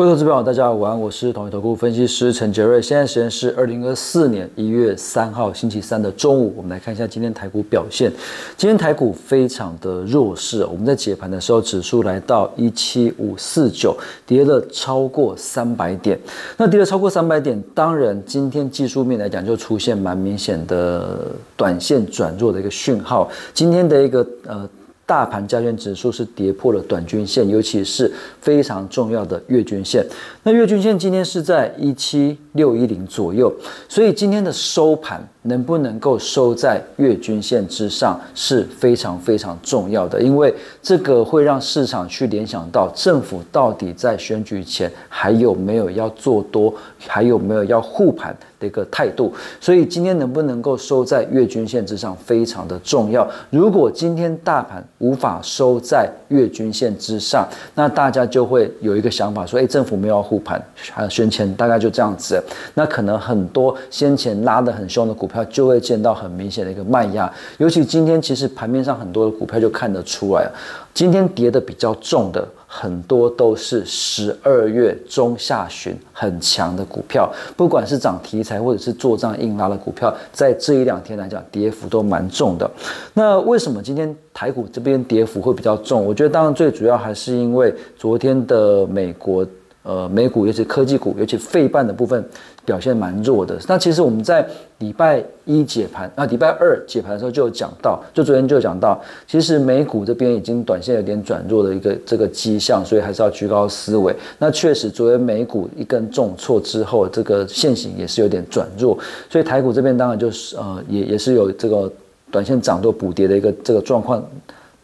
[0.00, 2.80] 各位投资朋友，大家午安，我是统一投顾分析师陈杰瑞。
[2.80, 8.10] 现在时间是二零二四年一月三号星期三的中午，我们来看一下今天台股表现。
[8.56, 13.94] 今天台股非常的弱势，我们在解盘的时候，指数来到一七五四九，
[14.24, 16.18] 跌了超过三百点。
[16.56, 23.30] 那跌了超过三百点，当然今天技术面来讲，就出现蛮明显的短线转弱的一个讯号。
[23.52, 24.66] 今天的一个呃。
[25.10, 28.08] 大盘加权指数是跌破了短均线，尤其是
[28.40, 30.06] 非常重要的月均线。
[30.44, 33.52] 那月均线今天是在一七六一零左右，
[33.88, 46.74] 所以今天的收盘能不能够收在月均线之上是非常非常重要的，因为这个会让市场去联想到政府到底在选举前还有没有要做多，
[47.06, 48.36] 还有没有要护盘。
[48.60, 53.26] 的一个态度，所以今天能不能够收在月均线之上非常的重要。
[53.48, 60.62] 如果今天大盘无法收在月均线之上，那大家就会有一个想法说：，哎，政府没有护盘，
[60.92, 62.39] 还有宣前大概就这样子。
[62.74, 67.32] 那可能很多先前拉得很凶的股票就会见到很明显的一个卖压。
[67.58, 70.48] 尤其今天其实盘面上很多的股票就看得出来，
[70.94, 72.46] 今天跌的比较重的。
[72.72, 82.70] 很多都是十二月中下旬很强的股票，不管是涨题材或者是做账硬拉的股票，在这一两天来讲，跌幅都蛮重的。
[83.12, 86.06] 那为什么今天台股这边跌幅会比较重？
[86.06, 89.44] 我觉得当然最主要还是因为昨天的美国。
[89.82, 92.22] 呃，美股尤其科技股，尤其费半的部分
[92.66, 93.58] 表现蛮弱的。
[93.66, 94.46] 那其实我们在
[94.78, 104.14] 礼拜一解盘啊，礼拜二解盘的时候就有讲到，就昨天就讲到，其实美股这边已经短线有点转弱的一个这个迹象，所以还是要居高思维。
[104.38, 108.98] 那确实，昨天美股一根重挫之后，这个线型也是有点转弱，
[109.30, 111.90] 所以台股这边当然就是呃，也也是有这个
[112.30, 114.22] 短线涨多补跌的一个这个状况。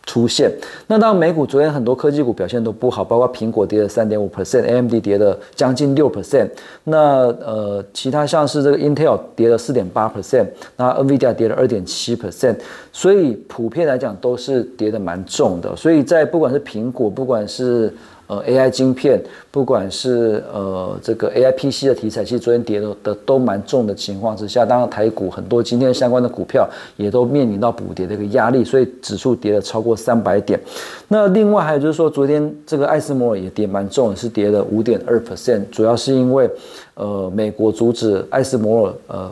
[0.07, 0.49] 出现，
[0.87, 6.49] 那当美股昨天很多科技股表现都不好，包括苹果跌了三点五 percent，AMD 跌了将近六 percent，
[6.85, 10.47] 那呃其他像是这个 Intel 跌了四点八 percent，
[10.77, 12.55] 那 Nvidia 跌了二点七 percent，
[12.93, 17.93] 所以普遍来讲都是跌的蛮重的，所以在不管是苹果，不管是
[18.27, 30.61] 呃，AI 晶片，不管是呃这个 AI PC 的题材，其实昨天跌的的都蛮重的情况之下，当然台股很多今天相关的股票也都面临到补跌的一个压力，所以指数跌了超过三百点。
[31.09, 36.51] 那另外还有就是说，昨天这个艾斯摩尔也跌蛮重，是跌了五点二 percent，主要是因为
[36.95, 39.31] 呃美国阻止艾斯摩尔呃。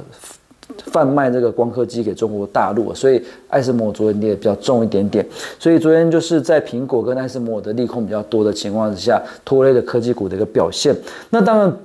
[0.87, 5.27] 贩卖这个光刻机给中国大陆，所以爱斯摩昨天跌比较重一点点，
[5.59, 10.95] 所以昨天就是在苹果跟爱斯摩的利空比较多的情况之下，拖累了科技股的一个表现。
[11.31, 11.77] 那当然。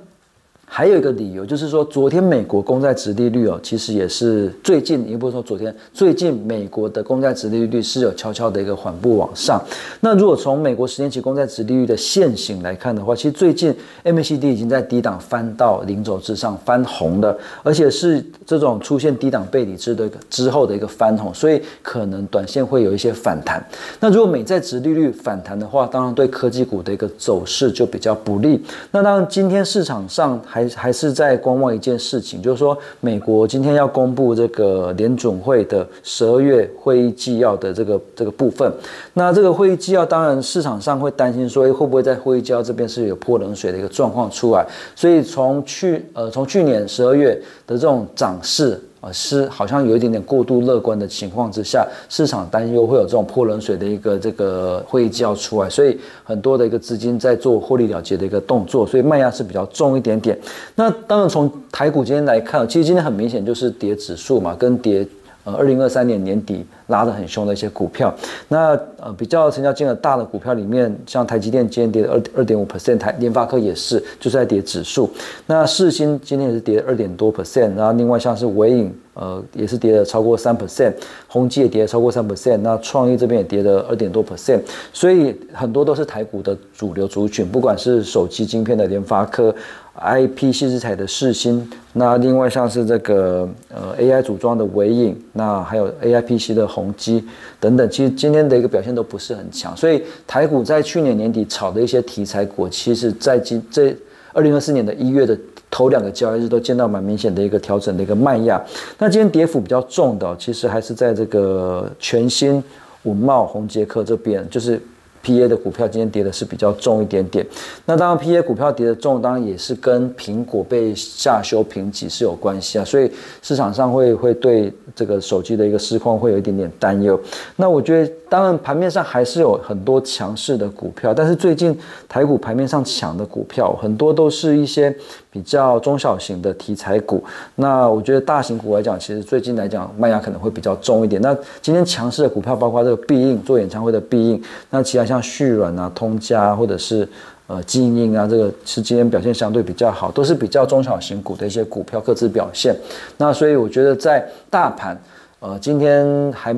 [0.72, 9.60] 还有一个理由就是说，昨天美国公债值利率哦，其实也是最近，也不是说昨天，最近美国的公债值利率是有悄悄的一个缓步往上。
[9.98, 23.60] 那如果从美国十年期公债值利率的现形来看的话，其实最近 MACD 已经在低档翻到零轴之上翻红了，而且是这种出现低档背离之的之后的一个翻红，所以可能短线会有一些反弹。
[23.98, 28.64] 那如果美债值利率反弹的话，当然对科技股的一个走势就比较不利。
[28.92, 38.70] 那当然今天市场上还还还是在观望一件事情，就是说美国今天要公布这个联准会的十二月会议纪要的这个这个部分。
[39.14, 44.66] 那这个会议纪要，当然市场上会担心说，会不会在会议纪要这边是有泼冷水的一个状况出来？
[44.94, 47.34] 所以从去呃从去年十二月
[47.66, 48.78] 的这种涨势。
[49.00, 60.38] 啊，是好像有一点点过度乐观的情况之下，市场担忧会有这种泼冷水的一个这个会议纪要出来，所以很多的一个资金在做获利了结的一个动作，所以卖压是比较重一点点。
[60.74, 65.06] 那当然从台股今天来看，其实今天很明显就是跌指数嘛，跟跌。
[65.54, 68.14] 二零二三年年底拉得很凶的一些股票，
[68.48, 75.10] 那呃比较成交金额大的股票里面，像台积电今天跌了二二点五 percent，台联发科也是就是在跌指数。
[75.46, 80.94] 那世新今天也是跌了二点多 percent，然后另外像是微影，呃也是跌了超过三 percent，
[81.28, 84.60] 宏基也跌了超过三 percent，那创意这边也跌了二点多 percent，
[84.92, 89.54] 所以很多都是台股的主流族群，不管是手机晶片的联发科。
[89.92, 97.22] I P 细制材的世新，那另外像是这个呃 A I 组装的伟影，那还有 A I P C 的宏基
[97.58, 103.94] 等等，其实今天的一个表现都不是很强，所以台股在去年年底炒的一些题材股，其实在今这
[104.32, 105.36] 二零二四年的一月的
[105.80, 108.62] 头两个交易日都见到蛮明显的一个调整的一个慢压。
[108.98, 112.62] 那今天跌幅比较重的，其实还是在这个全新、
[113.04, 114.80] 文茂、宏杰科这边，就是。
[115.22, 117.46] P A 的股票今天跌的是比较重一点点。
[117.84, 123.12] 那当然 P A 股票跌的重，当然也是跟苹果被下修评级是有关系啊，所以
[123.42, 127.20] 市场上会会对这个手机的一个市况会有一点点担忧。
[127.56, 131.76] 那我觉得，当然盘面上还是有很多强势的股票，但是最近
[132.08, 134.94] 台股盘面上强的股票很多都是一些
[135.32, 137.22] 比较中小型的题材股。
[137.56, 141.20] 那我觉得大型股来讲，其实最近来讲卖压可能会比较重一点。
[141.20, 144.40] 那今天强势的股票包括这个必应做演唱会的必应，
[144.70, 147.06] 那其他像旭软啊、通家或者是
[147.48, 152.72] 呃基因啊，这个是今天表现相对比较好，都是比较中小型股的一些股票各自表现。
[153.16, 154.96] 那所以我觉得在大盘
[155.40, 156.54] 呃今天还。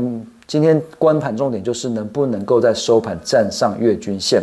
[0.53, 4.43] 今天观盘重点就是能不能够在收盘站上月均线。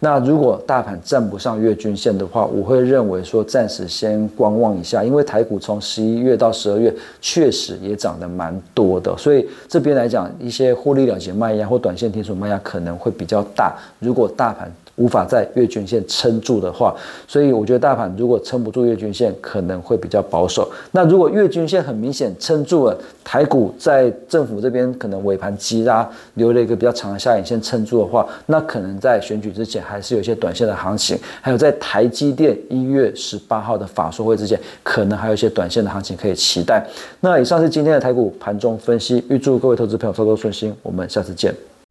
[0.00, 13.76] 那如果大盘站不上月均线的话，我会认为说暂时先观望一下，因为台股从十一月到十二月确实也涨得蛮多的，所以这边来讲一些获利了结卖压或短线停损卖压可能会比较大。
[14.00, 16.94] 如果大盘无法在月均线撑住的话，
[17.26, 20.70] 所以我觉得大盘如果撑不住月均线，可能会比较保守。
[20.92, 31.18] 那如果月均线很明显撑住了，台股在政府这边可能尾盘急拉，留了一个比较长的下影线撑住的话，那可能在选举之前还是有一些短线的行情。
[31.40, 36.86] 还有在台积电一月十八号的法说会之前，可能还有一些短线的行情可以期待。
[37.20, 41.73] 那以上是今天的台股盘中分析，预祝各位投资朋友操作顺心，我们下次见。